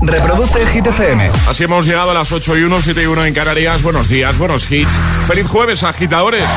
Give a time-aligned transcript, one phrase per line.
[0.00, 1.30] Reproduce Hit FM.
[1.48, 3.82] Así hemos llegado a las 8 y 1, 7 y 1 en Canarias.
[3.82, 4.92] Buenos días, buenos hits.
[5.26, 6.48] Feliz jueves, agitadores.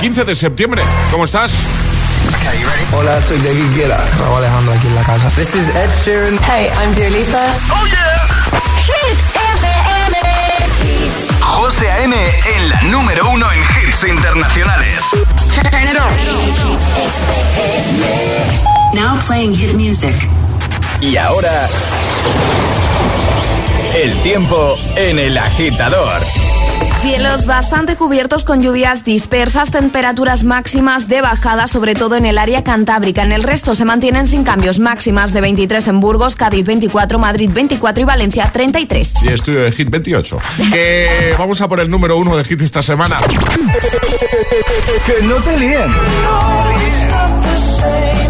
[0.00, 0.82] 15 de septiembre.
[1.10, 1.52] ¿Cómo estás?
[2.92, 4.04] Hola, soy David Guetta.
[4.18, 5.28] Raúl Alejandro aquí en la casa.
[5.30, 6.38] This is Ed Sheeran.
[6.44, 7.54] Hey, I'm Dua Lipa.
[7.70, 8.28] Oh yeah.
[8.86, 10.16] Hit FM.
[11.40, 12.14] José A.M.
[12.14, 15.02] en la número uno en hits internacionales.
[15.54, 16.10] Turn it on.
[18.94, 20.14] Now playing hit music.
[21.00, 21.68] Y ahora
[24.00, 26.22] el tiempo en el agitador.
[27.02, 32.64] Cielos bastante cubiertos con lluvias dispersas, temperaturas máximas de bajada, sobre todo en el área
[32.64, 33.22] cantábrica.
[33.22, 37.50] En el resto se mantienen sin cambios máximas de 23 en Burgos, Cádiz 24, Madrid
[37.52, 39.14] 24 y Valencia 33.
[39.22, 40.38] Y estudio de Hit 28.
[40.72, 43.18] que vamos a por el número uno de Hit esta semana.
[45.04, 45.90] que no te líen.
[46.86, 48.29] Este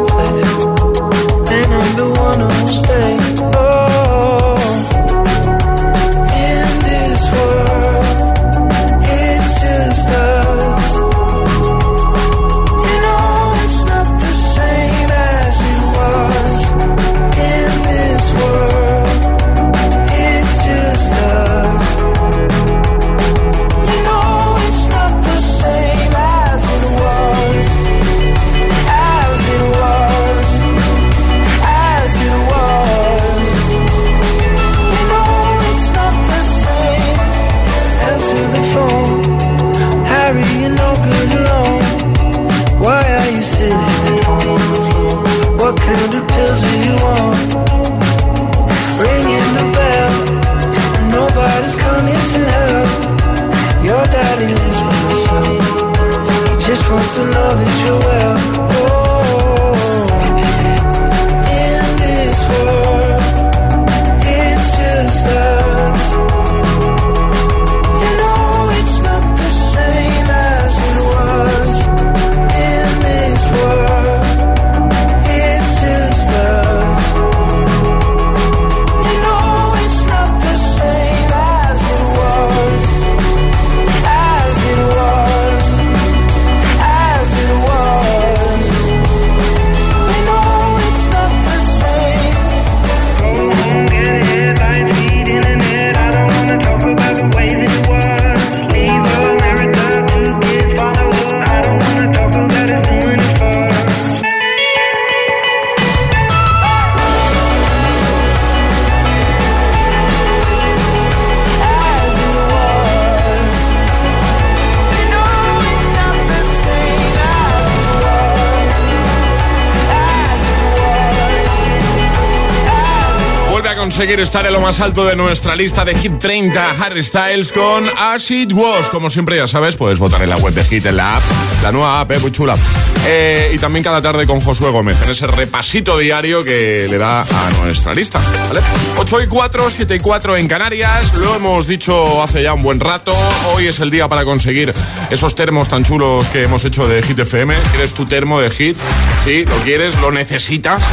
[124.01, 127.87] conseguir estar en lo más alto de nuestra lista de Hit 30 Harry Styles con
[127.95, 128.89] As It Was.
[128.89, 131.23] Como siempre, ya sabes, puedes votar en la web de Hit, en la app,
[131.61, 132.57] la nueva app, muy chula.
[133.05, 137.21] Eh, y también cada tarde con Josué Gómez, en ese repasito diario que le da
[137.21, 138.19] a nuestra lista.
[138.47, 138.61] ¿vale?
[138.97, 141.13] 8 y 4, 7 y 4 en Canarias.
[141.13, 143.13] Lo hemos dicho hace ya un buen rato.
[143.47, 144.73] Hoy es el día para conseguir
[145.09, 147.55] esos termos tan chulos que hemos hecho de Hit FM.
[147.71, 148.77] ¿Quieres tu termo de Hit?
[149.23, 150.83] Sí, lo quieres, lo necesitas.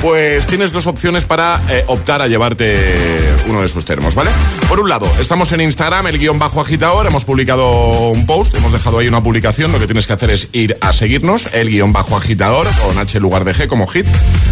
[0.00, 4.30] Pues tienes dos opciones para eh, optar a llevarte uno de esos termos, ¿vale?
[4.68, 8.72] Por un lado, estamos en Instagram, el guion bajo agitador, hemos publicado un post, hemos
[8.72, 11.92] dejado ahí una publicación, lo que tienes que hacer es ir a seguirnos, el guion
[11.92, 14.06] bajo agitador, con H lugar de G como hit,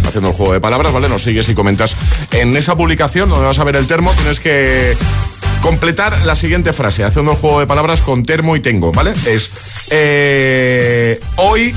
[0.05, 1.09] haciendo el juego de palabras, ¿vale?
[1.09, 1.95] Nos sigues y comentas
[2.31, 4.95] en esa publicación donde vas a ver el termo, tienes que
[5.61, 9.13] completar la siguiente frase, haciendo el juego de palabras con termo y tengo, ¿vale?
[9.25, 9.51] Es
[9.89, 11.73] eh, hoy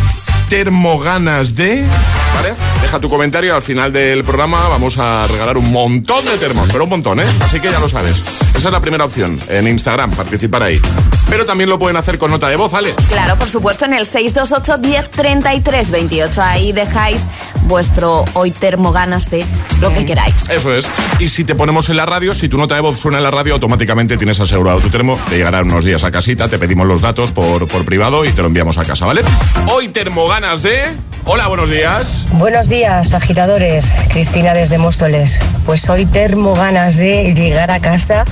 [0.48, 1.86] termo ganas de.
[2.34, 2.54] ¿Vale?
[2.80, 4.68] Deja tu comentario al final del programa.
[4.68, 7.26] Vamos a regalar un montón de termos, pero un montón, ¿eh?
[7.40, 8.22] Así que ya lo sabes.
[8.56, 10.80] Esa es la primera opción en Instagram, participar ahí.
[11.28, 12.94] Pero también lo pueden hacer con nota de voz, ¿vale?
[13.08, 16.42] Claro, por supuesto, en el 628 10 33 28.
[16.42, 17.26] Ahí dejáis
[17.62, 19.44] vuestro hoy termo ganas de
[19.80, 20.50] lo que queráis.
[20.50, 20.88] Eso es.
[21.18, 23.30] Y si te ponemos en la radio, si tu nota de voz suena en la
[23.30, 25.18] radio, automáticamente tienes asegurado tu termo.
[25.28, 28.42] Te llegará unos días a casita, te pedimos los datos por, por privado y te
[28.42, 29.22] lo enviamos a casa, ¿vale?
[29.68, 30.80] Hoy termo ganas de.
[31.24, 32.26] Hola, buenos días.
[32.32, 33.86] Buenos días, agitadores.
[34.08, 35.38] Cristina desde Móstoles.
[35.64, 38.24] Pues hoy termo ganas de llegar a casa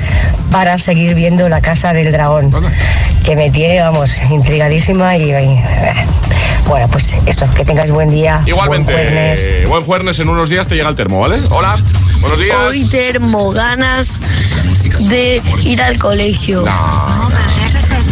[0.50, 2.50] para seguir viendo la casa del dragón.
[3.24, 5.30] Que me tiene, vamos, intrigadísima y.
[5.32, 5.60] y,
[6.66, 8.42] bueno, pues eso, que tengáis buen día.
[8.46, 9.40] Igualmente, Buen jueves.
[9.42, 11.36] eh, buen jueves, en unos días te llega el termo, ¿vale?
[11.50, 11.76] Hola,
[12.20, 12.56] buenos días.
[12.68, 14.20] Hoy termo ganas
[15.08, 16.62] de ir al colegio.
[16.62, 17.28] No, no,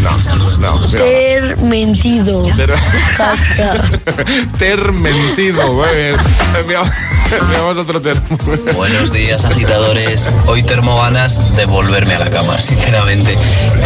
[0.03, 0.11] no.
[0.59, 0.89] mira.
[0.89, 2.43] Ser mentido.
[2.57, 2.73] Ter,
[4.59, 6.17] ter mentido, muy bien.
[7.79, 8.39] Otro termo.
[8.75, 13.37] Buenos días agitadores, hoy termo ganas de volverme a la cama, sinceramente.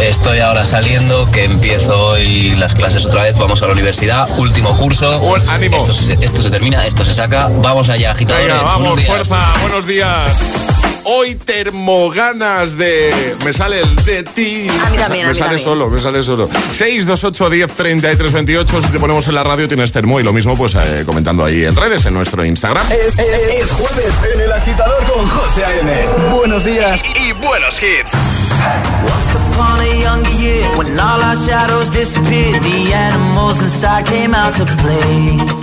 [0.01, 4.75] Estoy ahora saliendo, que empiezo hoy las clases otra vez, vamos a la universidad, último
[4.77, 5.19] curso.
[5.19, 5.77] Buen ánimo.
[5.77, 8.47] Esto se, esto se termina, esto se saca, vamos allá agitadores.
[8.47, 9.07] Venga, Buenos vamos, días.
[9.09, 10.82] fuerza, buenos días.
[11.05, 13.35] Hoy termoganas de.
[13.43, 14.67] Me sale el de ti.
[14.85, 15.59] A mí también, a Me mí sale también.
[15.59, 16.47] solo, me sale solo.
[16.71, 18.81] 628 10 33 28.
[18.81, 21.65] Si te ponemos en la radio tienes termo y lo mismo, pues eh, comentando ahí
[21.65, 22.85] en redes, en nuestro Instagram.
[22.91, 26.05] Es, es- es jueves en el agitador con José A.M.
[26.35, 28.13] Buenos días y, buenos hits.
[28.13, 34.53] Once upon a younger year, when all our shadows disappeared, the animals inside came out
[34.55, 35.62] to play.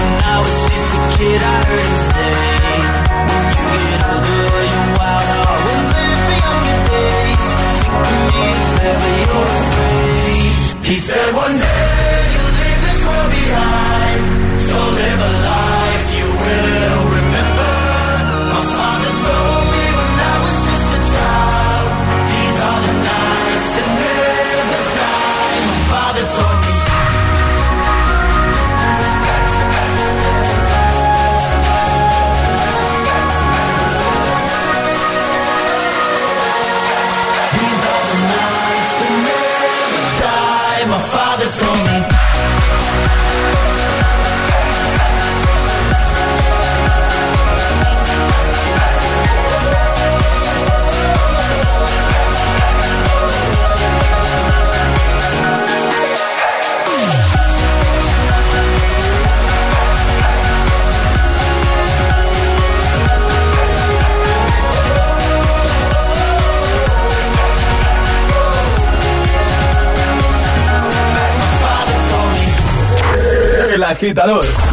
[74.01, 74.70] Agitador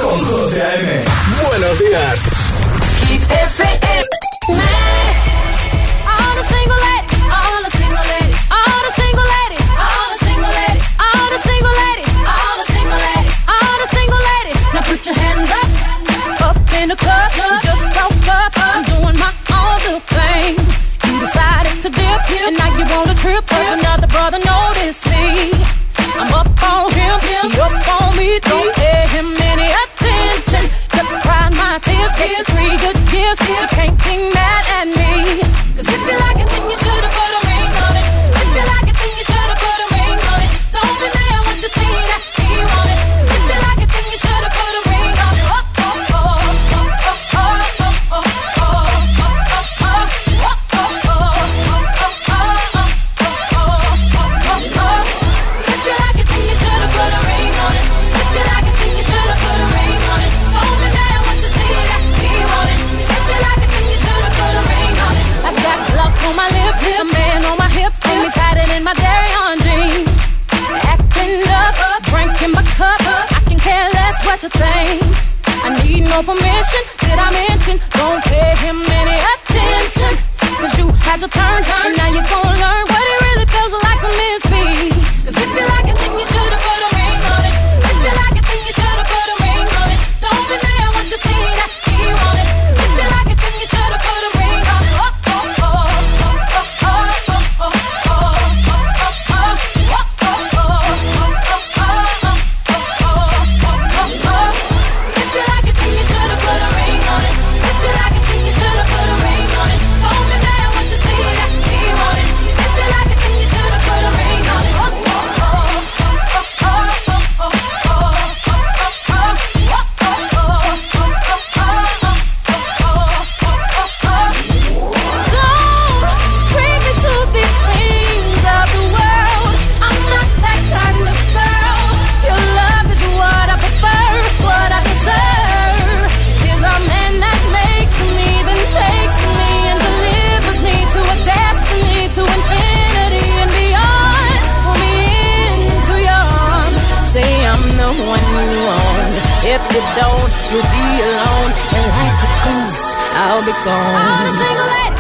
[153.21, 154.27] I'll be gone.
[154.27, 154.98] A single lady.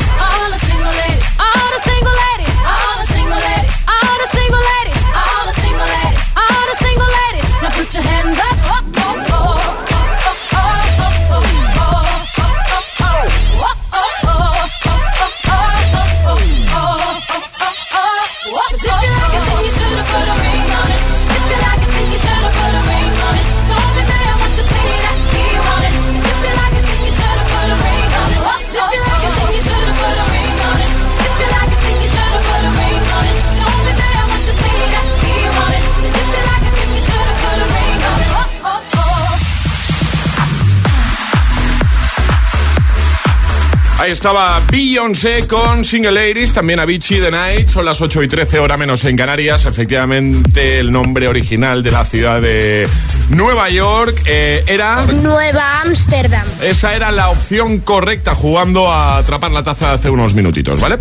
[44.08, 47.68] Estaba Beyoncé con Single Ladies, también Avicii The Night.
[47.68, 49.66] Son las 8 y 13 hora menos en Canarias.
[49.66, 52.88] Efectivamente, el nombre original de la ciudad de
[53.28, 55.04] Nueva York eh, era...
[55.04, 56.46] Nueva Ámsterdam.
[56.62, 60.96] Esa era la opción correcta jugando a atrapar la taza hace unos minutitos, ¿vale?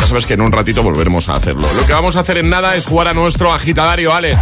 [0.00, 1.68] Ya sabes que en un ratito volveremos a hacerlo.
[1.76, 4.36] Lo que vamos a hacer en nada es jugar a nuestro agitadario, Ale.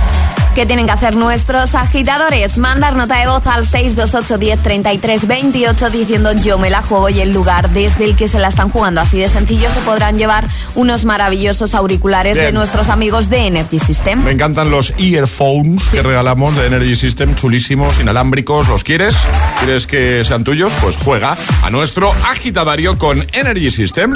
[0.57, 2.57] ¿Qué tienen que hacer nuestros agitadores?
[2.57, 7.21] Mandar nota de voz al 628 10 33 28 diciendo yo me la juego y
[7.21, 9.03] el lugar desde el que se la están jugando.
[9.03, 14.25] Así de sencillo se podrán llevar unos maravillosos auriculares de nuestros amigos de Energy System.
[14.25, 18.67] Me encantan los earphones que regalamos de Energy System, chulísimos, inalámbricos.
[18.69, 19.15] ¿Los quieres?
[19.59, 20.73] ¿Quieres que sean tuyos?
[20.81, 24.15] Pues juega a nuestro agitadario con Energy System.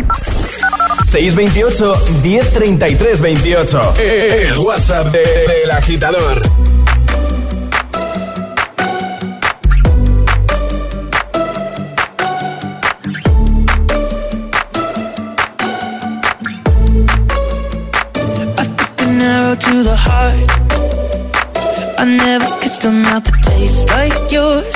[1.06, 3.92] 628 1033 28.
[3.99, 6.42] El WhatsApp del de, de agitador.
[19.56, 20.49] to the heart.
[21.99, 24.75] I never kissed a mouth that tastes like yours.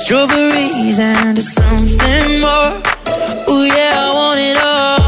[0.00, 2.72] Strawberries and something more.
[3.48, 4.99] Oh yeah, I want it all.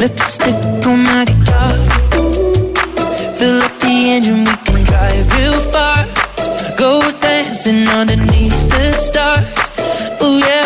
[0.00, 0.54] Let the stick
[0.86, 1.74] on my guitar.
[3.36, 6.06] Fill up the engine, we can drive real far.
[6.78, 9.44] Go dancing underneath the stars.
[10.22, 10.59] Oh yeah.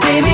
[0.00, 0.33] baby.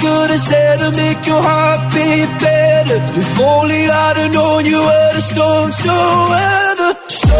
[0.00, 2.98] could have said to make your heart beat better?
[3.20, 5.94] If only I'd have known you were the storm to
[6.32, 6.92] weather.
[7.08, 7.38] So,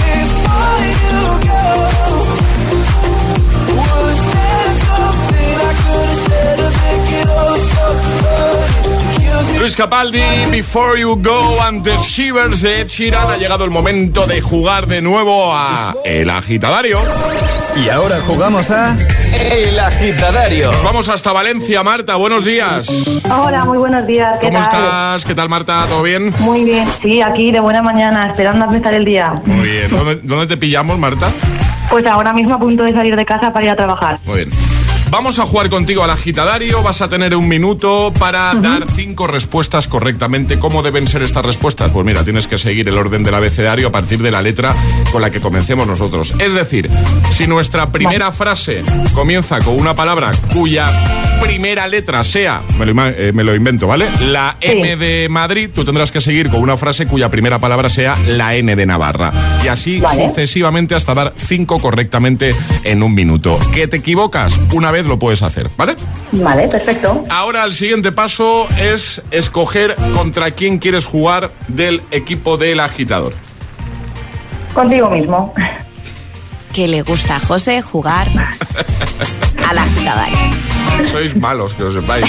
[0.00, 1.20] before you
[1.52, 1.68] go,
[3.78, 8.22] was there something I could have said to make it all stop
[9.58, 13.30] Luis Capaldi, Before You Go, antes Shivers de Ed Sheeran.
[13.30, 16.98] Ha llegado el momento de jugar de nuevo a El Agitadario.
[17.76, 18.96] Y ahora jugamos a
[19.50, 20.70] El Agitadario.
[20.72, 22.16] Nos vamos hasta Valencia, Marta.
[22.16, 22.88] Buenos días.
[23.30, 24.36] Hola, muy buenos días.
[24.40, 24.62] ¿Qué ¿Cómo tal?
[24.80, 25.24] estás?
[25.24, 25.84] ¿Qué tal, Marta?
[25.88, 26.32] ¿Todo bien?
[26.40, 29.32] Muy bien, sí, aquí de buena mañana, esperando a empezar el día.
[29.46, 29.90] Muy bien.
[29.90, 31.32] ¿Dónde, dónde te pillamos, Marta?
[31.90, 34.18] Pues ahora mismo a punto de salir de casa para ir a trabajar.
[34.24, 34.50] Muy bien.
[35.12, 36.82] Vamos a jugar contigo al agitadario.
[36.82, 40.58] Vas a tener un minuto para dar cinco respuestas correctamente.
[40.58, 41.90] ¿Cómo deben ser estas respuestas?
[41.90, 44.74] Pues mira, tienes que seguir el orden del abecedario a partir de la letra
[45.12, 46.34] con la que comencemos nosotros.
[46.38, 46.88] Es decir,
[47.30, 50.90] si nuestra primera frase comienza con una palabra cuya
[51.42, 54.08] primera letra sea, me lo, ima- eh, me lo invento, ¿vale?
[54.20, 58.16] La M de Madrid, tú tendrás que seguir con una frase cuya primera palabra sea
[58.28, 59.32] la N de Navarra.
[59.62, 60.22] Y así Vale.
[60.28, 63.58] sucesivamente hasta dar cinco correctamente en un minuto.
[63.74, 64.58] ¿Que te equivocas?
[64.72, 65.96] Una vez lo puedes hacer, ¿vale?
[66.32, 67.24] Vale, perfecto.
[67.30, 73.34] Ahora el siguiente paso es escoger contra quién quieres jugar del equipo del agitador.
[74.74, 75.52] Contigo mismo.
[76.72, 78.30] Que le gusta a José jugar
[81.10, 82.26] Sois malos, que lo sepáis.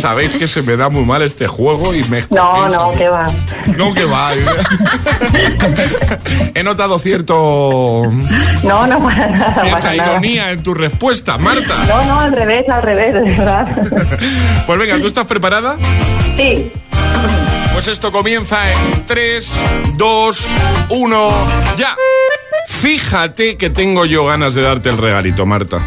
[0.00, 3.30] Sabéis que se me da muy mal este juego y me No, no, que va.
[3.76, 4.30] No, que va.
[6.54, 8.02] He notado cierto
[8.62, 9.54] No, no para nada.
[9.54, 10.12] cierta pasa nada.
[10.12, 11.84] ironía en tu respuesta, Marta.
[11.88, 13.66] No, no, al revés, al revés, de verdad.
[14.66, 15.76] Pues venga, ¿tú estás preparada?
[16.36, 16.70] Sí,
[17.72, 19.52] Pues esto comienza en 3,
[19.94, 20.40] 2,
[20.90, 21.30] 1,
[21.78, 21.96] ya.
[22.68, 25.78] Fíjate que tengo yo ganas de darte el regalito, Marta.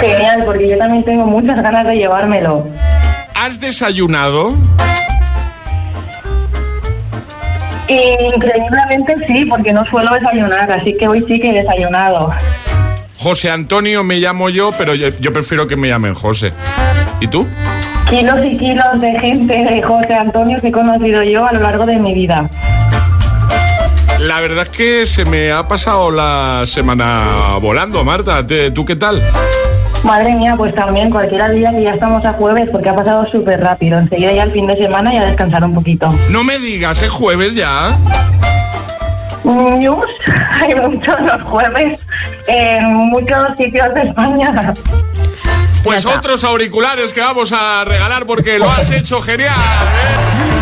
[0.00, 2.66] Genial, porque yo también tengo muchas ganas de llevármelo.
[3.34, 4.54] ¿Has desayunado?
[7.88, 12.32] Increíblemente sí, porque no suelo desayunar, así que hoy sí que he desayunado.
[13.18, 16.52] José Antonio me llamo yo, pero yo, yo prefiero que me llamen José.
[17.20, 17.46] ¿Y tú?
[18.08, 21.84] Kilos y kilos de gente de José Antonio que he conocido yo a lo largo
[21.84, 22.48] de mi vida.
[24.20, 28.46] La verdad es que se me ha pasado la semana volando, Marta.
[28.46, 29.22] ¿Te- ¿Tú qué tal?
[30.04, 33.60] Madre mía, pues también cualquiera día que ya estamos a jueves porque ha pasado súper
[33.60, 33.98] rápido.
[33.98, 36.12] Enseguida ya el fin de semana y a descansar un poquito.
[36.30, 37.96] No me digas, es jueves ya.
[39.44, 40.10] News,
[40.60, 41.98] hay muchos los jueves
[42.46, 44.74] en muchos sitios de España.
[45.82, 49.54] Pues otros auriculares que vamos a regalar porque lo has hecho genial.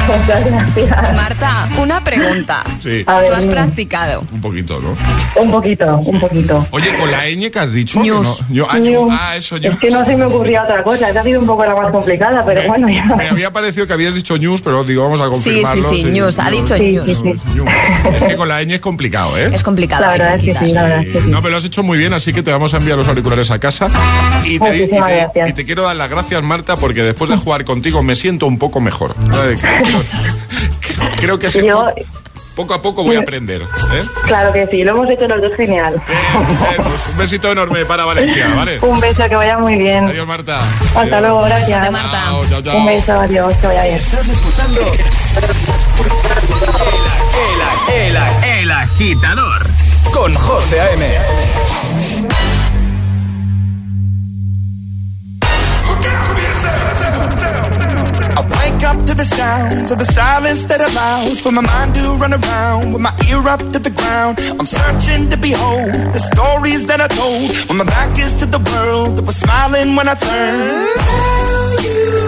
[0.07, 1.15] Muchas gracias.
[1.15, 2.63] Marta, una pregunta.
[2.83, 4.25] Sí, A ver, ¿Tú has practicado?
[4.33, 4.97] un poquito, ¿no?
[5.37, 6.67] Un poquito, un poquito.
[6.71, 8.01] Oye, con la ñ que has dicho.
[8.01, 8.43] News.
[8.49, 9.13] no- yo- ah, News.
[9.19, 9.71] ah, eso yo.
[9.71, 11.91] Es que no se me ocurría otra cosa, esa ha sido un poco la más
[11.93, 13.31] complicada, pero bueno, Me ya.
[13.31, 15.83] había parecido que habías dicho news, pero digo, vamos a Sí, confirmarlo.
[15.83, 16.39] sí, sí, news.
[16.39, 17.05] Ha dicho Sí, news.
[17.07, 17.55] sí, sí.
[17.55, 17.69] News.
[18.15, 19.51] Es que con la ñ es complicado, ¿eh?
[19.53, 20.03] Es complicado.
[20.07, 21.29] La verdad es que sí, la verdad es que sí.
[21.29, 23.51] No, pero lo has hecho muy bien, así que te vamos a enviar los auriculares
[23.51, 23.89] a casa.
[24.45, 25.51] Y te, y Muchísimas te- gracias.
[25.51, 28.59] y te quiero dar las gracias, Marta, porque después de jugar contigo me siento un
[28.59, 29.15] poco mejor.
[29.15, 29.57] Creo,
[31.17, 31.87] creo que sí, Yo-
[32.55, 33.63] poco, a poco voy a aprender.
[33.63, 34.03] ¿eh?
[34.27, 35.95] Claro que sí, lo hemos hecho los dos genial.
[36.09, 38.79] Eh, pues un besito enorme para Valencia, ¿vale?
[38.83, 40.07] Un beso, que vaya muy bien.
[40.07, 40.59] Adiós, Marta.
[40.59, 41.21] Hasta Adiós.
[41.21, 41.93] luego, gracias.
[41.93, 42.11] Marta.
[42.25, 42.77] Chao, chao, chao.
[42.79, 43.95] Un beso, adiós, que vaya bien.
[43.97, 44.81] Estás escuchando
[47.89, 49.67] el, el, el, el agitador
[50.13, 51.07] con José A.M.
[59.09, 63.01] to the sounds of the silence that allows for my mind to run around with
[63.01, 64.39] my ear up to the ground.
[64.61, 68.59] I'm searching to behold the stories that I told when my back is to the
[68.71, 71.01] world that was smiling when I turned.
[71.01, 72.28] Tell you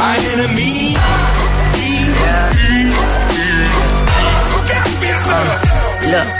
[0.00, 0.96] My enemy.
[6.10, 6.39] Look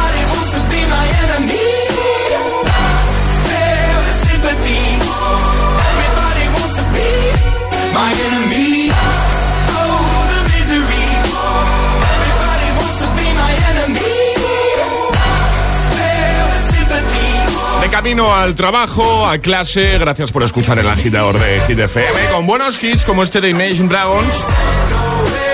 [18.03, 22.83] camino al trabajo, a clase, gracias por escuchar el agitador de Hit FM con buenos
[22.83, 24.33] hits como este de Imagine Dragons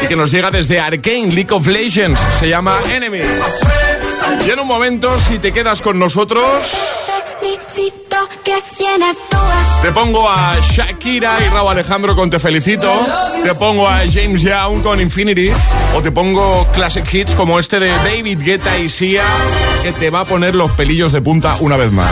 [0.02, 3.20] y que nos llega desde Arkane League of Legends, se llama Enemy.
[4.46, 6.72] Y en un momento, si te quedas con nosotros,
[9.82, 12.92] te pongo a Shakira y Raúl Alejandro con Te Felicito,
[13.44, 15.52] te pongo a James Young con Infinity.
[15.96, 19.24] O te pongo classic hits como este de David Guetta y Sia
[19.84, 22.10] que te va a poner los pelillos de punta una vez más.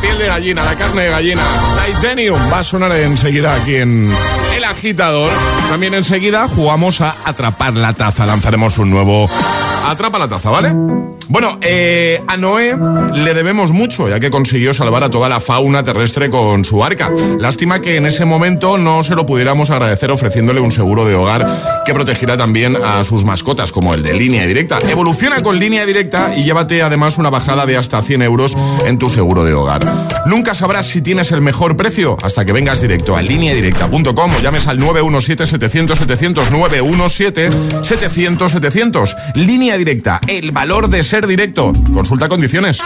[0.00, 1.42] Piel de gallina, la carne de gallina,
[1.86, 4.10] Titanium va a sonar enseguida aquí en
[4.56, 5.30] El Agitador.
[5.68, 9.28] También enseguida jugamos a atrapar la taza, lanzaremos un nuevo
[9.86, 10.72] atrapa la taza, ¿vale?
[11.28, 12.76] Bueno, eh, a Noé
[13.12, 17.10] le debemos mucho, ya que consiguió salvar a toda la fauna terrestre con su arca.
[17.38, 21.82] Lástima que en ese momento no se lo pudiéramos agradecer ofreciéndole un seguro de hogar
[21.84, 24.78] que protegiera también a sus mascotas, como el de línea directa.
[24.88, 28.56] Evoluciona con línea directa y llévate además una bajada de hasta 100 euros
[28.86, 29.84] en tu seguro de hogar.
[30.26, 34.66] Nunca sabrás si tienes el mejor precio hasta que vengas directo a lineadirecta.com o llames
[34.66, 39.14] al 917-700-700, 917-700-700.
[39.34, 41.72] Línea directa, el valor de ser directo.
[41.92, 42.80] Consulta condiciones.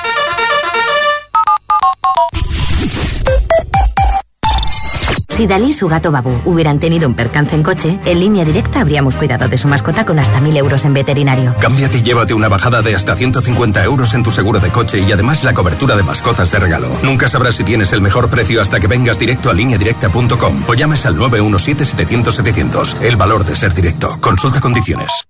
[5.41, 8.83] Si Dalí y su gato Babu hubieran tenido un percance en coche, en línea directa
[8.83, 11.55] habríamos cuidado de su mascota con hasta 1000 euros en veterinario.
[11.59, 15.11] Cámbiate y llévate una bajada de hasta 150 euros en tu seguro de coche y
[15.11, 16.91] además la cobertura de mascotas de regalo.
[17.03, 21.07] Nunca sabrás si tienes el mejor precio hasta que vengas directo a lineadirecta.com o llames
[21.07, 23.01] al 917-700-700.
[23.01, 24.19] El valor de ser directo.
[24.21, 25.25] Consulta condiciones.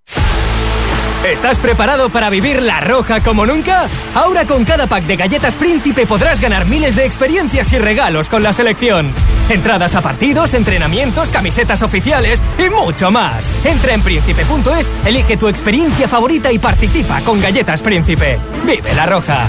[1.24, 3.86] ¿Estás preparado para vivir la roja como nunca?
[4.16, 8.42] Ahora con cada pack de galletas Príncipe podrás ganar miles de experiencias y regalos con
[8.42, 9.12] la selección.
[9.54, 13.50] Entradas a partidos, entrenamientos, camisetas oficiales y mucho más.
[13.64, 18.38] Entra en príncipe.es, elige tu experiencia favorita y participa con Galletas Príncipe.
[18.64, 19.48] Vive la roja.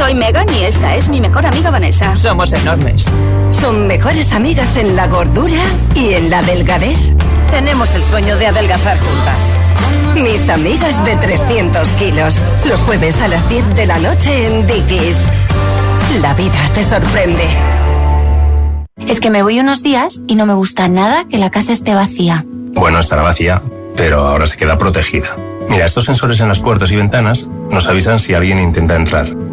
[0.00, 2.16] Soy Megan y esta es mi mejor amiga Vanessa.
[2.16, 3.04] Somos enormes.
[3.50, 5.60] Son mejores amigas en la gordura
[5.94, 6.96] y en la delgadez.
[7.50, 9.54] Tenemos el sueño de adelgazar juntas.
[10.14, 12.34] Mis amigas de 300 kilos.
[12.64, 15.18] Los jueves a las 10 de la noche en Dickies.
[16.22, 17.44] La vida te sorprende.
[19.06, 21.94] Es que me voy unos días y no me gusta nada que la casa esté
[21.94, 22.46] vacía.
[22.72, 23.60] Bueno, estará vacía,
[23.96, 25.36] pero ahora se queda protegida.
[25.68, 29.49] Mira, estos sensores en las puertas y ventanas nos avisan si alguien intenta entrar.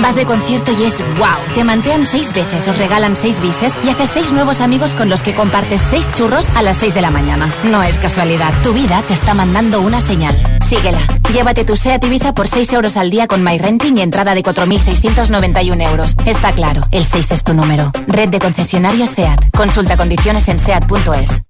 [0.00, 1.54] Vas de concierto y es wow.
[1.54, 5.22] Te mantean seis veces, os regalan seis bises y haces seis nuevos amigos con los
[5.22, 7.48] que compartes seis churros a las seis de la mañana.
[7.64, 8.52] No es casualidad.
[8.62, 10.36] Tu vida te está mandando una señal.
[10.64, 11.00] Síguela.
[11.32, 15.82] Llévate tu SEAT Ibiza por 6 euros al día con MyRenting y entrada de 4.691
[15.90, 16.14] euros.
[16.24, 17.92] Está claro, el 6 es tu número.
[18.06, 19.50] Red de concesionarios SEAT.
[19.56, 21.42] Consulta condiciones en SEAT.es.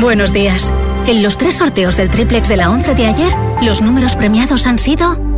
[0.00, 0.72] Buenos días.
[1.06, 4.78] En los tres sorteos del triplex de la 11 de ayer, los números premiados han
[4.78, 5.31] sido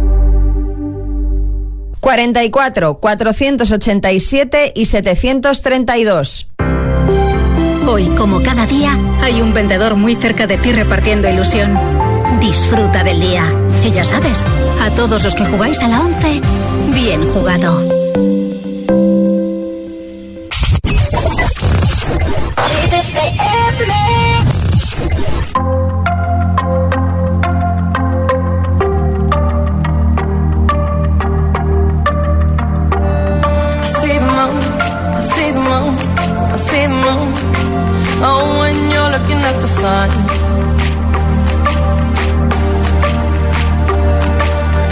[2.04, 6.48] 44, 487 y 732.
[7.86, 11.78] Hoy, como cada día, hay un vendedor muy cerca de ti repartiendo ilusión.
[12.40, 13.50] Disfruta del día.
[13.86, 14.44] Y ya sabes,
[14.82, 16.42] a todos los que jugáis a la 11,
[16.92, 18.04] bien jugado.
[38.26, 40.08] Oh, when you're looking at the sun.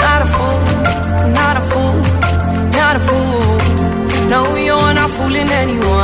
[0.04, 0.58] Not a fool,
[1.40, 1.96] not a fool,
[2.78, 4.28] not a fool.
[4.32, 6.01] No, you're not fooling anyone.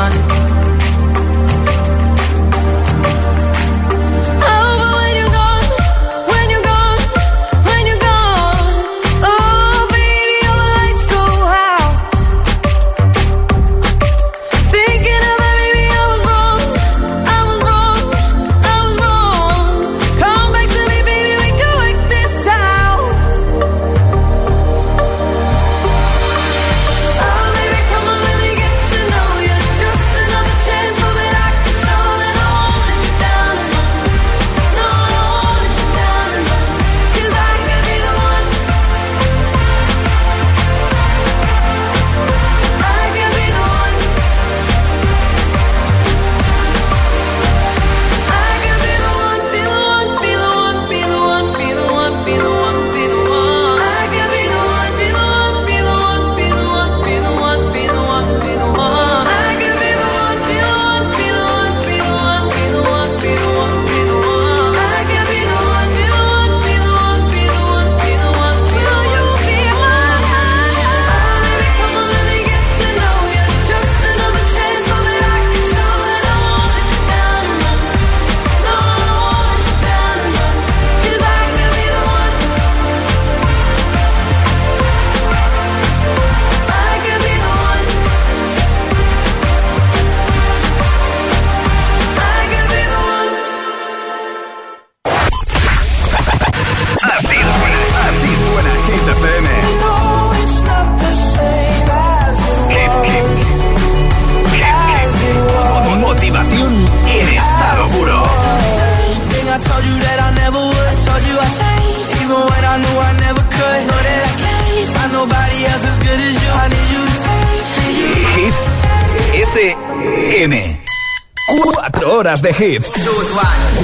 [122.29, 122.93] Horas de hits.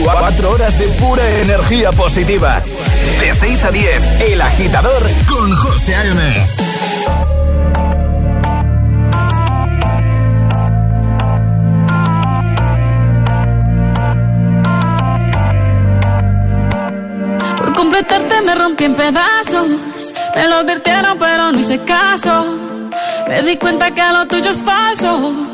[0.02, 2.62] Cuatro horas de pura energía positiva.
[3.18, 6.46] De 6 a 10, El Agitador con José A.M.
[17.56, 19.68] Por completarte me rompí en pedazos.
[20.36, 22.44] Me lo advirtieron, pero no hice caso.
[23.26, 25.53] Me di cuenta que lo tuyo es falso.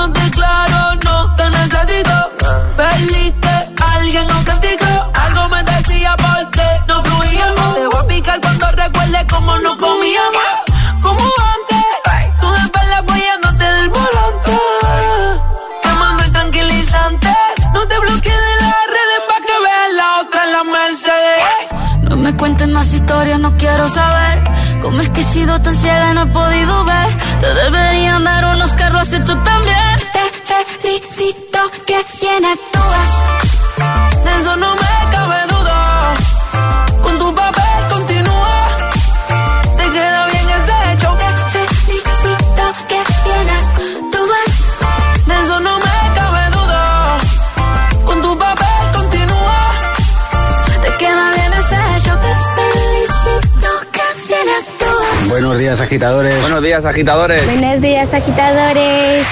[56.81, 57.45] días, agitadores.
[57.45, 59.27] Buenos días, agitadores.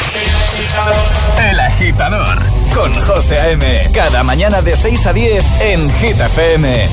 [1.50, 2.38] El Agitador
[2.74, 3.82] con José A.M.
[3.94, 6.88] Cada mañana de 6 a 10 en Hit FM.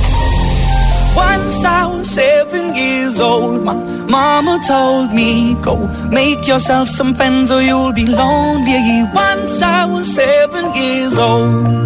[1.14, 3.74] Once I was seven years old, my
[4.08, 5.76] mama told me, Go
[6.10, 9.04] make yourself some friends or you'll be lonely.
[9.14, 11.85] Once I was seven years old.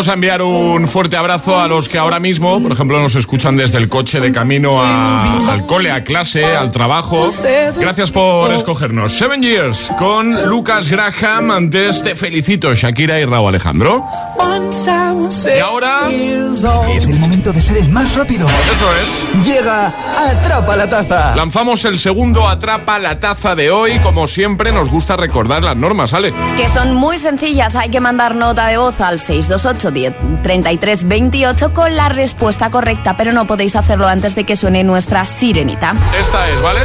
[0.00, 3.58] Vamos a enviar un fuerte abrazo a los que ahora mismo, por ejemplo, nos escuchan
[3.58, 7.28] desde el coche de camino a- al cole, a clase, al trabajo.
[7.76, 9.12] Gracias por escogernos.
[9.12, 11.50] Seven Years con Lucas Graham.
[11.50, 14.02] Antes te felicito, Shakira y Raúl Alejandro.
[15.54, 18.48] Y ahora Es el momento de ser el más rápido.
[18.72, 19.44] Eso es.
[19.46, 21.36] Llega Atrapa la Taza.
[21.36, 23.98] Lanzamos el segundo Atrapa la Taza de hoy.
[23.98, 26.32] Como siempre, nos gusta recordar las normas, ¿sale?
[26.56, 31.74] Que son muy sencillas, hay que mandar nota de voz al 628 10 33 28
[31.74, 35.94] con la respuesta correcta, pero no podéis hacerlo antes de que suene nuestra sirenita.
[36.18, 36.80] Esta es, ¿vale?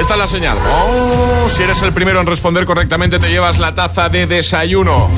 [0.00, 0.56] Esta es la señal.
[0.58, 5.08] Oh, si eres el primero en responder correctamente, te llevas la taza de desayuno.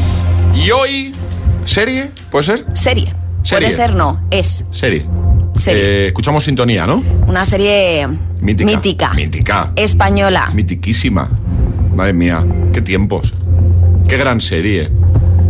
[0.55, 1.15] Y hoy,
[1.65, 2.11] ¿serie?
[2.31, 2.65] ¿Puede ser?
[2.75, 3.13] Serie.
[3.43, 3.69] Serie.
[3.69, 5.07] Puede ser no, es Serie.
[5.59, 5.83] Serie.
[5.83, 7.03] Eh, escuchamos sintonía, ¿no?
[7.27, 8.07] una serie
[8.41, 8.67] Mítica.
[8.71, 9.73] mítica, Mítica.
[9.77, 10.51] española.
[10.55, 11.29] Mitiquísima.
[11.95, 13.33] Madre mía, qué tiempos.
[14.09, 14.89] Qué gran serie.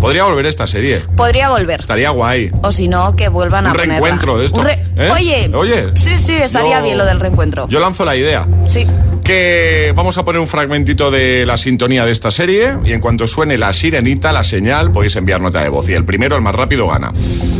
[0.00, 1.00] Podría volver esta serie.
[1.16, 1.80] Podría volver.
[1.80, 2.50] Estaría guay.
[2.62, 3.94] O si no, que vuelvan a Un ponerla.
[3.94, 5.10] reencuentro de esto, Un re- ¿eh?
[5.12, 5.84] Oye, Oye.
[5.94, 7.68] Sí, sí, estaría Yo- bien lo del reencuentro.
[7.68, 8.46] Yo lanzo la idea.
[8.70, 8.86] Sí.
[9.22, 13.26] Que vamos a poner un fragmentito de la sintonía de esta serie y en cuanto
[13.26, 16.54] suene la sirenita, la señal, podéis enviar nota de voz y el primero, el más
[16.54, 17.12] rápido, gana.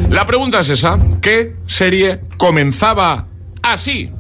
[0.09, 3.27] La pregunta es esa, ¿qué serie comenzaba
[3.63, 4.11] así?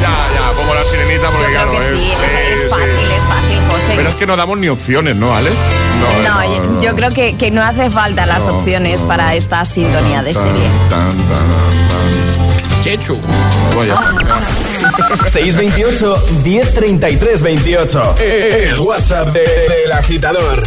[0.00, 1.97] Ya, ya, pongo la sirenita porque claro, es
[3.98, 5.50] Pero es que no damos ni opciones, ¿no, Ale?
[6.24, 9.08] no, yo- yo creo que, que no hace falta las No, opciones no.
[9.08, 10.68] para esta sintonía de serie.
[10.88, 12.82] tan, tan, tan.
[12.82, 13.18] Chechu.
[13.74, 14.12] Pues ya está.
[15.30, 18.14] 628 1033 28.
[18.20, 20.62] El WhatsApp de- del agitador.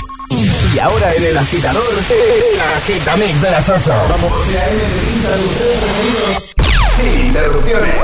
[0.75, 3.93] Y ahora en el agitador, el agitamix de las 8.
[4.09, 4.31] Vamos.
[6.97, 7.95] Sin interrupciones.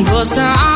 [0.00, 0.71] gostar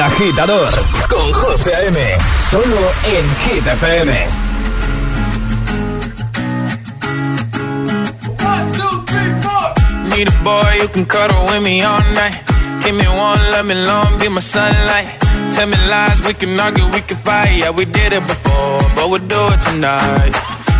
[0.00, 0.70] agitador
[1.08, 1.98] con José A.M.
[2.50, 4.12] Solo en Hit FM.
[10.16, 12.42] Need a boy who can cuddle with me all night.
[12.84, 15.08] Give me one, let me long, be my sunlight.
[15.54, 17.56] Tell me lies, we can argue, we can fight.
[17.56, 20.32] Yeah, we did it before, but we'll do it tonight.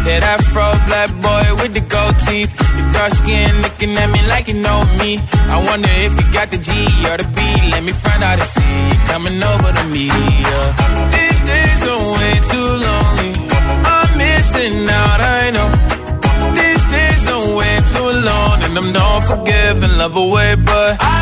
[0.05, 2.51] Yeah, that fro black boy with the gold teeth.
[2.77, 5.23] Your dark skin looking at me like you know me.
[5.53, 6.73] I wonder if you got the G
[7.11, 7.41] or the B.
[7.73, 10.07] Let me find out and see you coming over to me.
[10.09, 10.67] Yeah.
[11.15, 13.33] These days are way too lonely.
[13.95, 15.69] I'm missing out, I know.
[16.57, 21.22] These days are way too alone, and I'm not forgiving, love away, but I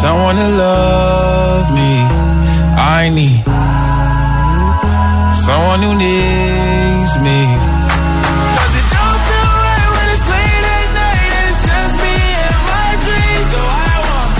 [0.00, 1.92] someone to love me.
[2.98, 3.42] I need
[5.46, 7.40] someone who needs me.
[8.54, 12.60] 'Cause it don't feel right when it's late at night and it's just me and
[12.72, 13.46] my dreams.
[13.54, 14.30] So I want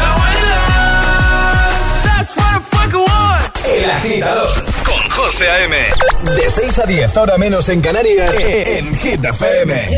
[0.00, 1.74] someone to love.
[2.08, 3.44] That's what I fucking want.
[3.64, 4.48] El agitador
[4.88, 5.76] con José A.M.
[6.36, 9.88] De 6 a 10, ahora menos en Canarias, en Hit FM.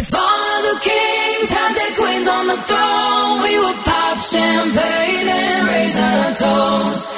[1.99, 7.17] Queens on the throne, we would pop champagne and raise a toast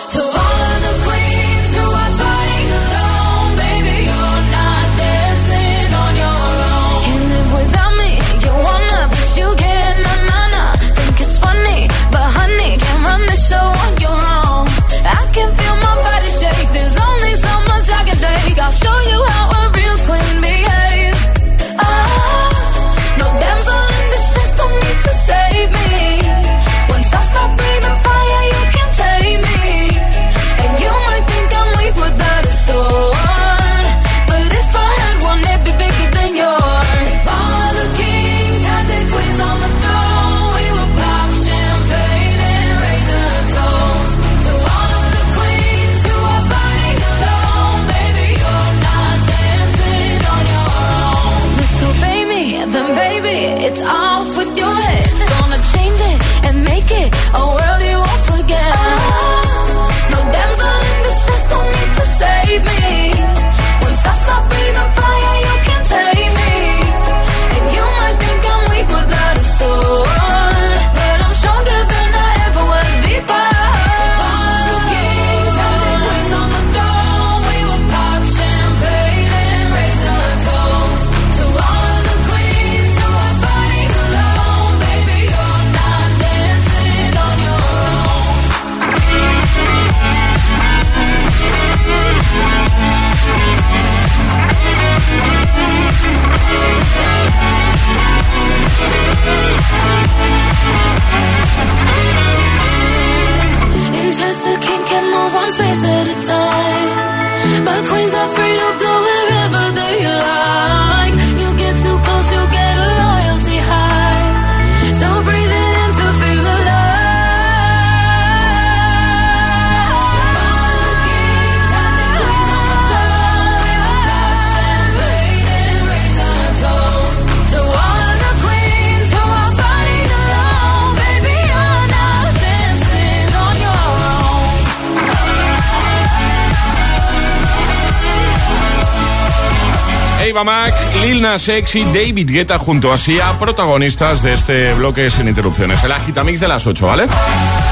[140.31, 141.45] Eva Max, Lil Nas
[141.93, 145.83] David Guetta junto a Sia, protagonistas de este bloque sin interrupciones.
[145.83, 147.09] El Agitamix de las 8, ¿vale?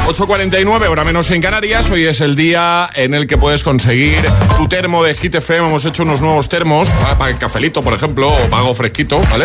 [0.09, 1.91] 8.49, hora menos en Canarias.
[1.91, 4.17] Hoy es el día en el que puedes conseguir
[4.57, 5.69] tu termo de Hit FM.
[5.69, 7.17] Hemos hecho unos nuevos termos ¿vale?
[7.17, 9.45] para el cafelito, por ejemplo, o pago fresquito, ¿vale?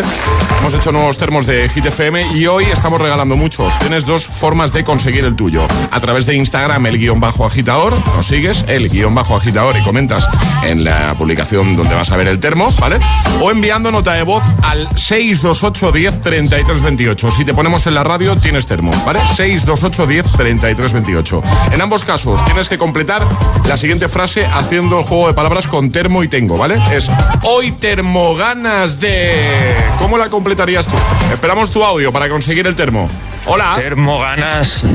[0.60, 3.78] Hemos hecho nuevos termos de Hit FM y hoy estamos regalando muchos.
[3.78, 5.68] Tienes dos formas de conseguir el tuyo.
[5.90, 9.82] A través de Instagram, el guion bajo agitador, nos sigues, el guion bajo agitador y
[9.82, 10.26] comentas
[10.64, 12.98] en la publicación donde vas a ver el termo, ¿vale?
[13.42, 17.30] O enviando nota de voz al 628 10 33 28.
[17.32, 19.20] Si te ponemos en la radio, tienes termo, ¿vale?
[19.36, 21.42] 628 10 33 28.
[21.72, 23.26] En ambos casos, tienes que completar
[23.68, 26.78] la siguiente frase haciendo el juego de palabras con termo y tengo, ¿vale?
[26.92, 27.10] Es
[27.42, 29.74] hoy termo ganas de.
[29.98, 30.94] ¿Cómo la completarías tú?
[31.32, 33.08] Esperamos tu audio para conseguir el termo.
[33.46, 33.72] Hola.
[33.76, 34.86] Termo ganas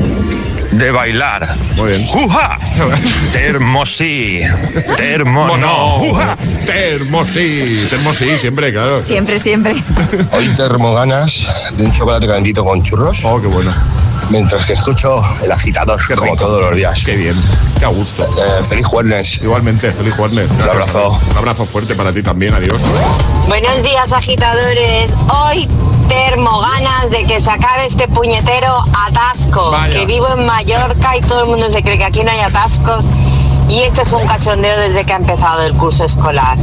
[0.72, 1.56] de bailar.
[1.76, 2.06] Muy bien.
[2.08, 2.58] ¡Juja!
[3.32, 4.40] Termo sí.
[4.96, 5.98] Termo no.
[5.98, 6.36] ¡Juja!
[6.66, 7.86] Termo sí.
[7.90, 9.02] Termo sí, siempre, claro.
[9.02, 9.74] Siempre, siempre.
[10.32, 13.24] Hoy termo ganas de un chocolate calentito con churros.
[13.24, 13.70] Oh, qué bueno.
[14.30, 17.02] Mientras que escucho el agitador, como todos los días.
[17.04, 17.34] Qué bien,
[17.78, 18.22] qué a gusto.
[18.22, 19.40] Eh, feliz jueves.
[19.42, 20.48] Igualmente, feliz jueves.
[20.50, 21.18] Un abrazo.
[21.32, 22.80] Un abrazo fuerte para ti también, adiós.
[23.48, 25.16] Buenos días, agitadores.
[25.34, 25.68] Hoy
[26.08, 29.72] termo ganas de que se acabe este puñetero atasco.
[29.72, 29.98] Vaya.
[29.98, 33.06] Que vivo en Mallorca y todo el mundo se cree que aquí no hay atascos.
[33.70, 36.58] Y esto es un cachondeo desde que ha empezado el curso escolar.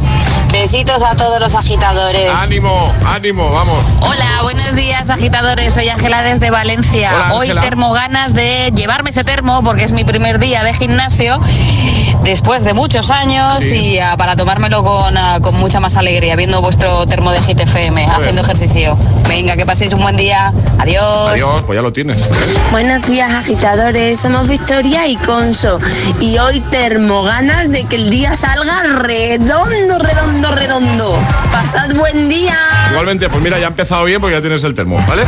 [0.51, 2.29] Besitos a todos los agitadores.
[2.41, 3.85] Ánimo, ánimo, vamos.
[4.01, 7.11] Hola, buenos días agitadores, soy Ángela desde Valencia.
[7.15, 11.39] Hola, Hoy termo ganas de llevarme ese termo porque es mi primer día de gimnasio
[12.23, 13.75] después de muchos años Sí.
[13.75, 18.05] y ah, para tomármelo con, ah, con mucha más alegría viendo vuestro termo de GTFM
[18.05, 18.97] haciendo ejercicio.
[19.29, 20.51] Venga, que paséis un buen día.
[20.77, 21.29] Adiós.
[21.29, 22.17] Adiós, pues ya lo tienes.
[22.71, 25.79] Buenos días agitadores, somos Victoria y Conso
[26.19, 31.19] y hoy termo ganas de que el día salga redondo, redondo, redondo.
[31.51, 32.57] Pasad buen día.
[32.89, 35.23] Igualmente, pues mira, ya ha empezado bien porque ya tienes el termo, ¿vale?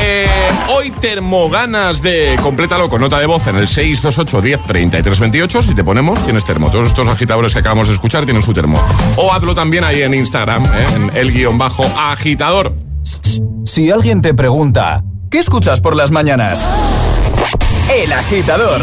[0.00, 0.26] Eh,
[0.68, 2.38] hoy termo ganas de.
[2.42, 5.62] Complétalo con nota de voz en el 628 10 33 28.
[5.62, 6.70] Si te ponemos, tienes termo.
[6.70, 8.82] Todos estos agitadores que acabamos de escuchar tienen su termo.
[9.16, 10.86] O hazlo también ahí en Instagram, ¿eh?
[10.96, 12.74] en el guion bajo agitador.
[13.66, 16.60] Si alguien te pregunta, ¿qué escuchas por las mañanas?
[17.92, 18.82] El agitador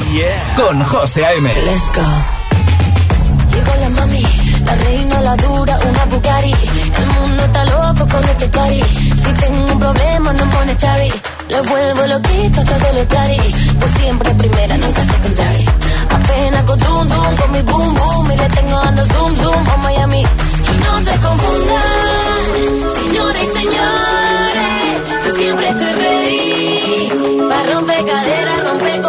[0.57, 1.49] con José A.M.
[1.49, 2.01] Let's go.
[3.53, 4.23] Llegó la mami,
[4.65, 6.53] la reina, la dura, una Bugatti.
[6.97, 8.83] El mundo está loco con este party.
[9.15, 11.11] Si tengo un problema, no monetary.
[11.49, 13.37] Lo vuelvo loquito todo lo tari.
[13.79, 15.65] Pues siempre primera, nunca secondary.
[16.11, 18.31] Apenas con zoom, zoom, con mi boom, boom.
[18.31, 20.21] Y le tengo dando zoom, zoom a Miami.
[20.21, 22.59] Y no se confundan,
[23.01, 24.97] señores y señores.
[25.25, 27.47] Yo siempre estoy ready.
[27.49, 28.56] Para romper caderas,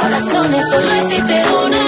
[0.09, 0.64] corazones.
[0.70, 1.88] Solo existe una.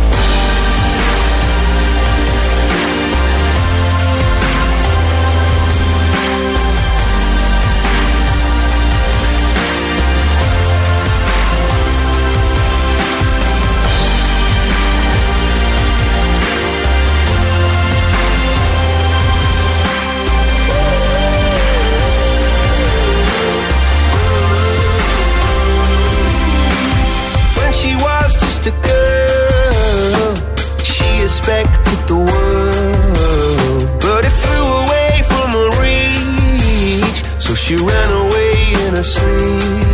[32.11, 37.19] the world, but it flew away from her reach.
[37.39, 38.53] So she ran away
[38.85, 39.90] in her sleep.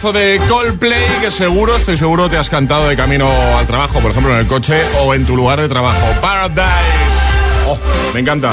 [0.00, 4.32] De Coldplay que seguro, estoy seguro, te has cantado de camino al trabajo, por ejemplo,
[4.32, 6.00] en el coche o en tu lugar de trabajo.
[6.22, 6.64] Paradise.
[7.68, 7.76] Oh,
[8.14, 8.50] me encanta.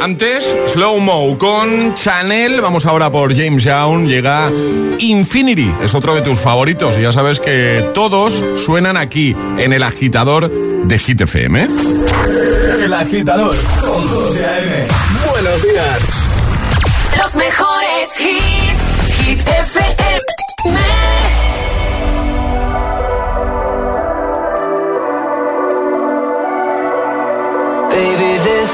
[0.00, 2.62] Antes, Slow Mo con Chanel.
[2.62, 4.06] Vamos ahora por James Young.
[4.06, 4.50] Llega
[4.98, 5.70] Infinity.
[5.82, 6.96] Es otro de tus favoritos.
[6.96, 11.68] Y ya sabes que todos suenan aquí, en el agitador de Hit FM.
[12.80, 14.86] El agitador con José A.M.
[15.30, 15.98] Buenos días.
[17.18, 18.86] Los mejores hits.
[19.18, 19.85] Hit FM.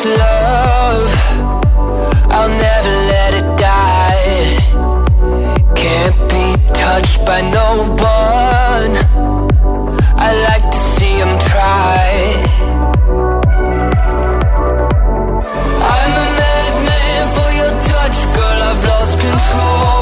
[0.05, 1.11] Love,
[2.31, 4.57] I'll never let it die.
[5.77, 7.69] Can't be touched by no
[8.17, 8.93] one.
[10.17, 12.09] I like to see him try.
[15.95, 18.63] I'm a madman for your touch, girl.
[18.71, 20.02] I've lost control.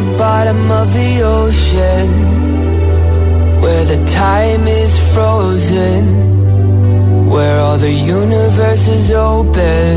[0.00, 2.08] the bottom of the ocean
[3.60, 6.29] Where the time is frozen
[7.34, 9.96] Where all the universe is open.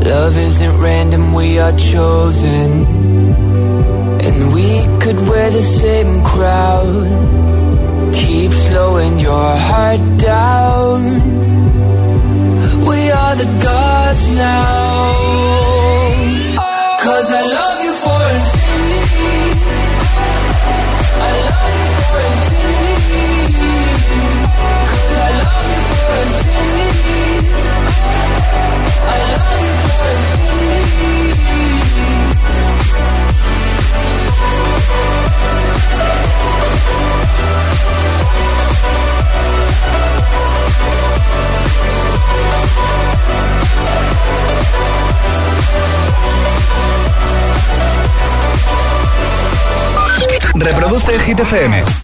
[0.00, 2.70] Love isn't random, we are chosen.
[4.26, 4.68] And we
[5.02, 8.12] could wear the same crown.
[8.12, 11.00] Keep slowing your heart down.
[12.88, 15.73] We are the gods now
[50.54, 52.02] Reproduce Hit FM.